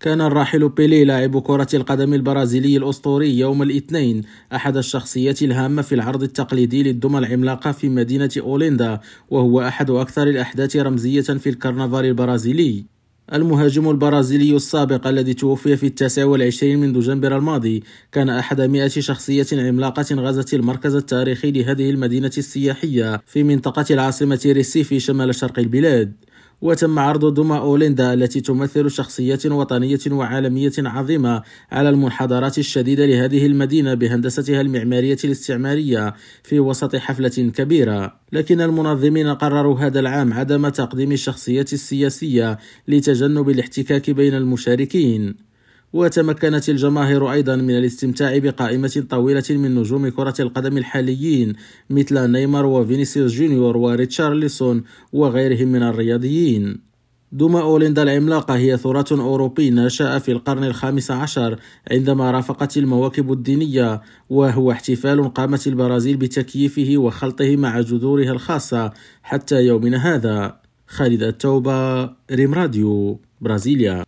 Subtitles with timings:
[0.00, 4.22] كان الراحل بيلي لاعب كرة القدم البرازيلي الأسطوري يوم الاثنين
[4.54, 9.00] أحد الشخصيات الهامة في العرض التقليدي للدمى العملاقة في مدينة أوليندا
[9.30, 12.84] وهو أحد أكثر الأحداث رمزية في الكرنفال البرازيلي.
[13.32, 19.46] المهاجم البرازيلي السابق الذي توفي في التاسع والعشرين من دجنبر الماضي كان أحد مئة شخصية
[19.52, 26.27] عملاقة غزت المركز التاريخي لهذه المدينة السياحية في منطقة العاصمة ريسيفي شمال شرق البلاد.
[26.60, 33.94] وتم عرض دوما أوليندا التي تمثل شخصية وطنية وعالمية عظيمة على المنحدرات الشديدة لهذه المدينة
[33.94, 38.20] بهندستها المعمارية الاستعمارية في وسط حفلة كبيرة.
[38.32, 45.47] لكن المنظمين قرروا هذا العام عدم تقديم الشخصيات السياسية لتجنب الاحتكاك بين المشاركين.
[45.92, 51.52] وتمكنت الجماهير أيضا من الاستمتاع بقائمة طويلة من نجوم كرة القدم الحاليين
[51.90, 56.88] مثل نيمار وفينيسيوس جونيور وريتشارلسون وغيرهم من الرياضيين.
[57.32, 61.58] دوما أوليندا العملاقة هي تراث أوروبي نشأ في القرن الخامس عشر
[61.90, 70.14] عندما رافقت المواكب الدينية وهو احتفال قامت البرازيل بتكييفه وخلطه مع جذورها الخاصة حتى يومنا
[70.14, 70.60] هذا.
[70.86, 74.04] خالد التوبة ريم راديو برازيليا.